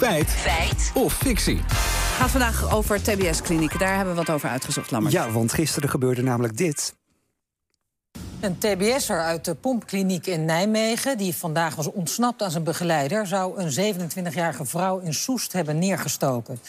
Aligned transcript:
Feit. 0.00 0.30
Feit. 0.30 0.90
Of 0.94 1.12
fictie. 1.12 1.56
Het 1.56 2.16
gaat 2.16 2.30
vandaag 2.30 2.72
over 2.72 3.02
TBS-klinieken. 3.02 3.78
Daar 3.78 3.96
hebben 3.96 4.14
we 4.14 4.20
wat 4.20 4.30
over 4.34 4.48
uitgezocht, 4.48 4.90
Lammert. 4.90 5.14
Ja, 5.14 5.30
want 5.30 5.52
gisteren 5.52 5.88
gebeurde 5.88 6.22
namelijk 6.22 6.56
dit. 6.56 6.94
Een 8.40 8.58
TBS'er 8.58 9.20
uit 9.20 9.44
de 9.44 9.54
pompkliniek 9.54 10.26
in 10.26 10.44
Nijmegen... 10.44 11.18
die 11.18 11.34
vandaag 11.34 11.74
was 11.74 11.90
ontsnapt 11.90 12.42
aan 12.42 12.50
zijn 12.50 12.64
begeleider... 12.64 13.26
zou 13.26 13.60
een 13.60 13.94
27-jarige 13.94 14.64
vrouw 14.64 14.98
in 14.98 15.14
Soest 15.14 15.52
hebben 15.52 15.78
neergestoken. 15.78 16.60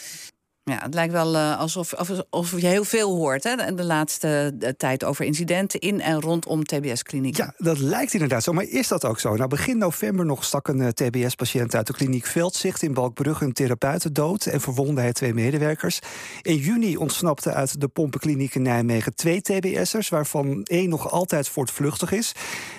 Ja, 0.64 0.78
het 0.82 0.94
lijkt 0.94 1.12
wel 1.12 1.34
uh, 1.34 1.58
alsof, 1.58 1.94
of, 2.30 2.60
je 2.60 2.66
heel 2.66 2.84
veel 2.84 3.16
hoort 3.16 3.44
hè, 3.44 3.74
de 3.74 3.84
laatste 3.84 4.52
de 4.54 4.76
tijd 4.76 5.04
over 5.04 5.24
incidenten 5.24 5.80
in 5.80 6.00
en 6.00 6.20
rondom 6.20 6.64
TBS-klinieken. 6.64 7.44
Ja, 7.44 7.54
dat 7.64 7.78
lijkt 7.78 8.12
inderdaad 8.12 8.42
zo. 8.42 8.52
Maar 8.52 8.64
is 8.64 8.88
dat 8.88 9.04
ook 9.04 9.20
zo? 9.20 9.36
Nou, 9.36 9.48
begin 9.48 9.78
november 9.78 10.26
nog 10.26 10.44
stak 10.44 10.68
een 10.68 10.78
uh, 10.78 10.88
TBS-patiënt 10.88 11.74
uit 11.74 11.86
de 11.86 11.92
kliniek 11.92 12.26
Veldzicht 12.26 12.82
in 12.82 12.94
Balkbrugge 12.94 13.44
een 13.44 13.52
therapeuten 13.52 14.12
dood 14.12 14.46
en 14.46 14.60
verwondde 14.60 15.00
hij 15.00 15.12
twee 15.12 15.34
medewerkers. 15.34 15.98
In 16.42 16.56
juni 16.56 16.96
ontsnapte 16.96 17.52
uit 17.52 17.80
de 17.80 17.88
pompenkliniek 17.88 18.54
in 18.54 18.62
Nijmegen 18.62 19.14
twee 19.14 19.42
TBS'ers, 19.42 20.08
waarvan 20.08 20.62
één 20.62 20.88
nog 20.88 21.10
altijd 21.10 21.48
voortvluchtig 21.48 22.12
is. 22.12 22.32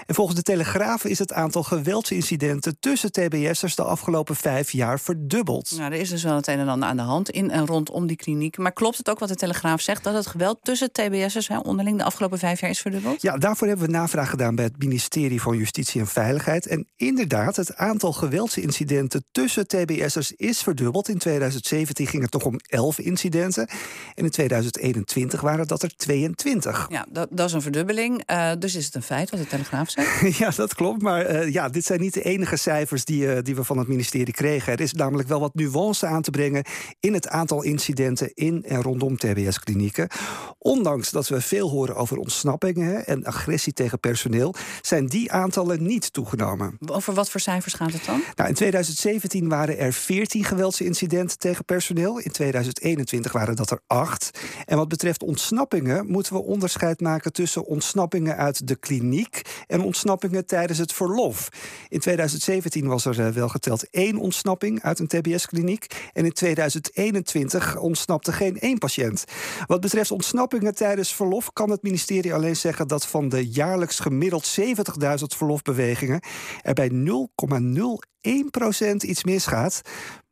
En 0.05 0.15
volgens 0.15 0.37
de 0.37 0.43
Telegraaf 0.43 1.05
is 1.05 1.19
het 1.19 1.33
aantal 1.33 1.63
geweldsincidenten 1.63 2.79
tussen 2.79 3.11
TBS'ers 3.11 3.75
de 3.75 3.83
afgelopen 3.83 4.35
vijf 4.35 4.71
jaar 4.71 4.99
verdubbeld. 4.99 5.71
Nou, 5.77 5.93
er 5.93 5.99
is 5.99 6.09
dus 6.09 6.23
wel 6.23 6.35
het 6.35 6.47
een 6.47 6.59
en 6.59 6.67
ander 6.67 6.89
aan 6.89 6.97
de 6.97 7.01
hand 7.01 7.29
in 7.29 7.51
en 7.51 7.59
rondom 7.59 7.72
die 7.81 8.15
kliniek. 8.15 8.57
Maar 8.57 8.73
klopt 8.73 8.97
het 8.97 9.09
ook 9.09 9.19
wat 9.19 9.29
de 9.29 9.35
Telegraaf 9.35 9.81
zegt... 9.81 10.03
dat 10.03 10.13
het 10.13 10.27
geweld 10.27 10.59
tussen 10.61 10.91
TBS'ers 10.91 11.49
onderling 11.61 11.97
de 11.97 12.03
afgelopen 12.03 12.39
vijf 12.39 12.59
jaar 12.59 12.69
is 12.69 12.79
verdubbeld? 12.79 13.21
Ja, 13.21 13.37
daarvoor 13.37 13.67
hebben 13.67 13.85
we 13.85 13.91
navraag 13.91 14.29
gedaan 14.29 14.55
bij 14.55 14.65
het 14.65 14.77
ministerie 14.77 15.41
van 15.41 15.57
Justitie 15.57 16.01
en 16.01 16.07
Veiligheid. 16.07 16.67
En 16.67 16.87
inderdaad, 16.95 17.55
het 17.55 17.75
aantal 17.75 18.13
geweldsincidenten 18.13 19.23
tussen 19.31 19.67
TBS'ers 19.67 20.31
is 20.31 20.61
verdubbeld. 20.61 21.09
In 21.09 21.17
2017 21.17 22.07
ging 22.07 22.23
het 22.23 22.33
nog 22.33 22.45
om 22.45 22.59
11 22.67 22.99
incidenten. 22.99 23.67
En 24.15 24.23
in 24.23 24.29
2021 24.29 25.41
waren 25.41 25.67
dat 25.67 25.83
er 25.83 25.95
22. 25.95 26.85
Ja, 26.89 27.05
dat, 27.09 27.27
dat 27.31 27.47
is 27.47 27.53
een 27.53 27.61
verdubbeling. 27.61 28.23
Uh, 28.31 28.51
dus 28.59 28.75
is 28.75 28.85
het 28.85 28.95
een 28.95 29.03
feit 29.03 29.29
wat 29.29 29.39
de 29.39 29.47
Telegraaf 29.47 29.89
zegt? 29.89 30.37
ja, 30.43 30.49
dat 30.49 30.73
klopt. 30.73 31.01
Maar 31.01 31.31
uh, 31.31 31.53
ja, 31.53 31.69
dit 31.69 31.85
zijn 31.85 31.99
niet 31.99 32.13
de 32.13 32.23
enige 32.23 32.55
cijfers 32.55 33.05
die, 33.05 33.25
uh, 33.25 33.37
die 33.41 33.55
we 33.55 33.63
van 33.63 33.77
het 33.77 33.87
ministerie 33.87 34.33
kregen. 34.33 34.73
Er 34.73 34.81
is 34.81 34.93
namelijk 34.93 35.27
wel 35.27 35.39
wat 35.39 35.53
nuance 35.53 36.05
aan 36.05 36.21
te 36.21 36.31
brengen 36.31 36.65
in 36.99 37.13
het 37.13 37.27
aantal 37.27 37.62
incidenten 37.63 38.31
in 38.33 38.63
en 38.63 38.81
rondom 38.81 39.17
TBS-klinieken. 39.17 40.07
Ondanks 40.57 41.11
dat 41.11 41.27
we 41.27 41.41
veel 41.41 41.69
horen 41.69 41.95
over 41.95 42.17
ontsnappingen 42.17 43.05
en 43.05 43.23
agressie 43.23 43.73
tegen 43.73 43.99
personeel, 43.99 44.55
zijn 44.81 45.05
die 45.05 45.31
aantallen 45.31 45.83
niet 45.83 46.13
toegenomen. 46.13 46.77
Over 46.85 47.13
wat 47.13 47.29
voor 47.29 47.39
cijfers 47.39 47.73
gaat 47.73 47.93
het 47.93 48.05
dan? 48.05 48.21
Nou, 48.35 48.49
in 48.49 48.55
2017 48.55 49.49
waren 49.49 49.77
er 49.77 49.93
14 49.93 50.43
geweldsincidenten 50.43 51.37
tegen 51.37 51.65
personeel. 51.65 52.19
In 52.19 52.31
2021 52.31 53.31
waren 53.31 53.55
dat 53.55 53.71
er 53.71 53.79
8. 53.87 54.39
En 54.65 54.77
wat 54.77 54.87
betreft 54.87 55.23
ontsnappingen 55.23 56.07
moeten 56.07 56.33
we 56.33 56.43
onderscheid 56.43 56.99
maken 56.99 57.33
tussen 57.33 57.65
ontsnappingen 57.65 58.37
uit 58.37 58.67
de 58.67 58.75
kliniek 58.75 59.41
en 59.67 59.81
ontsnappingen 59.81 60.45
tijdens 60.45 60.79
het 60.79 60.93
verlof. 60.93 61.49
In 61.87 61.99
2017 61.99 62.87
was 62.87 63.05
er 63.05 63.19
eh, 63.19 63.27
wel 63.27 63.49
geteld 63.49 63.89
één 63.89 64.17
ontsnapping 64.17 64.81
uit 64.81 64.99
een 64.99 65.07
TBS-kliniek. 65.07 65.85
En 66.13 66.25
in 66.25 66.31
2021 66.31 67.52
ontsnapte 67.79 68.31
geen 68.31 68.59
één 68.59 68.77
patiënt. 68.77 69.23
Wat 69.65 69.81
betreft 69.81 70.11
ontsnappingen 70.11 70.75
tijdens 70.75 71.13
verlof 71.13 71.53
kan 71.53 71.69
het 71.69 71.83
ministerie 71.83 72.33
alleen 72.33 72.55
zeggen 72.55 72.87
dat 72.87 73.07
van 73.07 73.29
de 73.29 73.49
jaarlijks 73.49 73.99
gemiddeld 73.99 74.59
70.000 74.59 75.23
verlofbewegingen 75.37 76.21
er 76.61 76.73
bij 76.73 76.89
0,01% 76.89 78.12
iets 79.03 79.23
misgaat. 79.23 79.81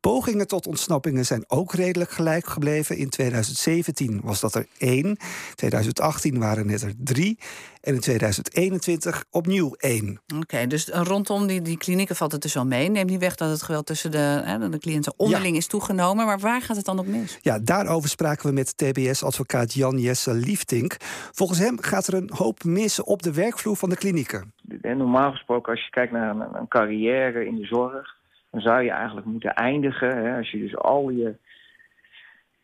Pogingen 0.02 0.48
tot 0.48 0.68
ontsnappingen 0.68 1.26
zijn 1.26 1.44
ook 1.48 1.74
redelijk 1.74 2.12
gelijk 2.12 2.48
gebleven. 2.48 2.98
In 2.98 3.10
2017 3.10 4.22
was 4.24 4.40
dat 4.40 4.56
er 4.56 4.68
één. 4.78 5.18
2018 5.56 6.40
waren 6.40 6.70
het 6.70 6.82
er 6.82 6.94
drie. 6.98 7.40
En 7.82 7.94
in 7.94 8.00
2021 8.00 9.26
opnieuw 9.30 9.74
één. 9.78 10.22
Oké, 10.36 10.68
dus 10.68 10.88
rondom 10.88 11.48
die, 11.48 11.62
die 11.62 11.78
klinieken 11.78 12.16
valt 12.16 12.32
het 12.32 12.42
dus 12.42 12.54
wel 12.54 12.66
mee. 12.66 12.90
Neemt 12.90 13.10
niet 13.10 13.20
weg 13.20 13.36
dat 13.36 13.50
het 13.50 13.62
geweld 13.62 13.86
tussen 13.86 14.12
de, 14.12 14.42
hè, 14.44 14.70
de 14.70 14.80
cliënten 14.80 15.14
onderling 15.18 15.58
is 15.58 15.68
toegenomen. 15.68 16.26
Maar 16.26 16.40
waar 16.40 16.62
gaat 16.62 16.76
het 16.76 16.86
dan 16.86 17.00
op 17.00 17.08
mis? 17.08 17.38
Ja, 17.42 17.60
daarover 17.60 18.10
spraken 18.10 18.48
we 18.48 18.54
met 18.54 18.78
TBS-advocaat 18.78 19.74
Jan 19.74 19.98
Jesse 19.98 20.34
Liefdink. 20.34 20.98
Volgens 21.32 21.60
hem 21.60 21.82
gaat 21.82 22.08
er 22.08 22.14
een 22.14 22.30
hoop 22.34 22.64
mis 22.64 23.02
op 23.02 23.22
de 23.24 23.34
werkvloer 23.34 23.78
van 23.78 23.90
de 23.90 23.96
klinieken. 23.96 24.54
Normaal 24.82 25.32
gesproken, 25.32 25.72
als 25.72 25.84
je 25.84 25.90
kijkt 25.90 26.12
naar 26.12 26.30
een, 26.30 26.56
een 26.56 26.68
carrière 26.68 27.46
in 27.46 27.56
de 27.56 27.66
zorg 27.66 28.20
dan 28.52 28.62
zou 28.62 28.84
je 28.84 28.92
eigenlijk 28.92 29.28
moeten 29.28 29.54
eindigen. 29.54 30.18
Hè, 30.18 30.38
als 30.38 30.52
je 30.52 30.60
dus 30.60 30.76
al 30.78 31.10
je, 31.10 31.36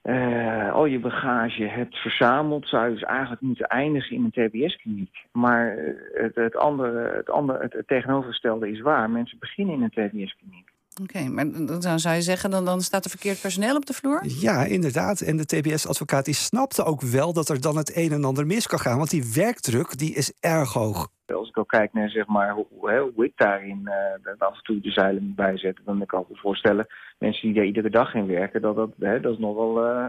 uh, 0.03 0.73
al 0.73 0.85
je 0.85 0.99
bagage 0.99 1.63
hebt 1.63 1.95
verzameld, 1.95 2.67
zou 2.67 2.87
je 2.87 2.93
dus 2.93 3.03
eigenlijk 3.03 3.41
moeten 3.41 3.67
eindigen 3.67 4.15
in 4.15 4.23
een 4.23 4.49
TBS-kliniek. 4.49 5.15
Maar 5.31 5.77
eh, 5.77 5.93
het, 6.13 6.35
het, 6.35 6.55
andere, 6.55 7.15
het, 7.15 7.29
andere, 7.29 7.59
het, 7.59 7.73
het 7.73 7.87
tegenovergestelde 7.87 8.71
is 8.71 8.81
waar. 8.81 9.09
Mensen 9.09 9.39
beginnen 9.39 9.75
in 9.75 9.81
een 9.81 9.89
TBS-kliniek. 9.89 10.69
Oké, 11.01 11.29
maar 11.29 11.51
dan 11.81 11.99
zou 11.99 12.15
je 12.15 12.21
zeggen, 12.21 12.49
dan, 12.49 12.65
dan 12.65 12.81
staat 12.81 13.03
er 13.03 13.09
verkeerd 13.09 13.41
personeel 13.41 13.75
op 13.75 13.85
de 13.85 13.93
vloer? 13.93 14.23
Ja, 14.39 14.63
inderdaad. 14.63 15.21
En 15.21 15.37
de 15.37 15.45
TBS-advocaat 15.45 16.25
die 16.25 16.33
snapte 16.33 16.83
ook 16.83 17.01
wel 17.01 17.33
dat 17.33 17.49
er 17.49 17.61
dan 17.61 17.77
het 17.77 17.95
een 17.95 18.11
en 18.11 18.23
ander 18.23 18.45
mis 18.45 18.67
kan 18.67 18.79
gaan. 18.79 18.97
Want 18.97 19.09
die 19.09 19.31
werkdruk 19.33 19.97
die 19.97 20.13
is 20.13 20.33
erg 20.39 20.73
hoog. 20.73 21.07
Ik 21.57 21.63
ook 21.63 21.79
kijk 21.79 21.93
naar 21.93 22.09
zeg 22.09 22.27
maar, 22.27 22.51
hoe, 22.51 23.11
hoe 23.15 23.25
ik 23.25 23.33
daarin 23.35 23.81
uh, 24.23 24.33
af 24.37 24.55
en 24.55 24.63
toe 24.63 24.79
de 24.79 24.91
zeilen 24.91 25.23
moet 25.23 25.35
bijzetten, 25.35 25.85
dan 25.85 26.05
kan 26.05 26.21
ik 26.21 26.29
me 26.29 26.35
voorstellen, 26.35 26.87
mensen 27.17 27.47
die 27.47 27.55
daar 27.55 27.65
iedere 27.65 27.89
dag 27.89 28.13
in 28.13 28.27
werken, 28.27 28.61
dat, 28.61 28.75
dat, 28.75 28.89
hè, 28.99 29.19
dat 29.19 29.33
is 29.33 29.39
nog 29.39 29.55
wel, 29.55 29.85
uh, 29.85 30.05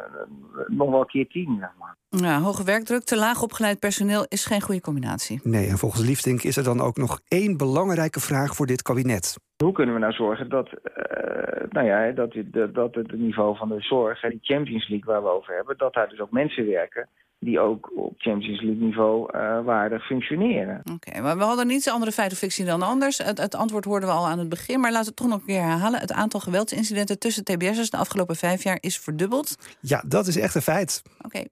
nog 0.66 0.90
wel 0.90 1.00
een 1.00 1.06
keer 1.06 1.28
tien. 1.28 1.56
Zeg 1.60 1.70
maar. 1.78 1.96
Ja, 2.08 2.40
hoge 2.40 2.64
werkdruk, 2.64 3.02
te 3.02 3.16
laag 3.16 3.42
opgeleid 3.42 3.78
personeel 3.78 4.26
is 4.28 4.46
geen 4.46 4.60
goede 4.60 4.80
combinatie. 4.80 5.40
Nee, 5.42 5.68
en 5.68 5.78
volgens 5.78 6.06
Liefdink 6.06 6.42
is 6.42 6.56
er 6.56 6.64
dan 6.64 6.80
ook 6.80 6.96
nog 6.96 7.20
één 7.28 7.56
belangrijke 7.56 8.20
vraag 8.20 8.54
voor 8.54 8.66
dit 8.66 8.82
kabinet. 8.82 9.36
Hoe 9.62 9.72
kunnen 9.72 9.94
we 9.94 10.00
nou 10.00 10.12
zorgen 10.12 10.48
dat, 10.48 10.66
uh, 10.66 11.70
nou 11.70 11.86
ja, 11.86 12.12
dat, 12.12 12.34
dat, 12.44 12.74
dat 12.74 12.94
het 12.94 13.12
niveau 13.12 13.56
van 13.56 13.68
de 13.68 13.80
zorg, 13.80 14.20
die 14.20 14.38
Champions 14.42 14.88
League 14.88 15.12
waar 15.12 15.22
we 15.22 15.28
over 15.28 15.54
hebben, 15.54 15.78
dat 15.78 15.94
daar 15.94 16.08
dus 16.08 16.20
ook 16.20 16.30
mensen 16.30 16.66
werken 16.66 17.08
die 17.48 17.60
ook 17.60 17.90
op 17.96 18.14
Champions 18.16 18.60
League 18.60 18.84
niveau 18.84 19.30
uh, 19.34 19.64
waardig 19.64 20.06
functioneren. 20.06 20.82
Oké, 20.94 21.20
maar 21.20 21.38
we 21.38 21.44
hadden 21.44 21.66
niets 21.66 21.88
andere 21.88 22.12
feiten 22.12 22.36
of 22.36 22.42
fictie 22.42 22.64
dan 22.64 22.82
anders. 22.82 23.18
Het, 23.18 23.38
het, 23.38 23.54
antwoord 23.54 23.84
hoorden 23.84 24.08
we 24.08 24.14
al 24.14 24.26
aan 24.26 24.38
het 24.38 24.48
begin, 24.48 24.80
maar 24.80 24.92
laten 24.92 25.04
we 25.04 25.08
het 25.08 25.16
toch 25.16 25.28
nog 25.28 25.40
een 25.40 25.54
keer 25.54 25.62
herhalen. 25.62 26.00
Het 26.00 26.12
aantal 26.12 26.40
geweldsincidenten 26.40 27.18
tussen 27.18 27.44
TBS'ers 27.44 27.90
de 27.90 27.96
afgelopen 27.96 28.36
vijf 28.36 28.62
jaar 28.62 28.78
is 28.80 28.98
verdubbeld. 28.98 29.56
Ja, 29.80 30.02
dat 30.06 30.26
is 30.26 30.36
echt 30.36 30.54
een 30.54 30.62
feit. 30.62 31.02
Oké, 31.22 31.44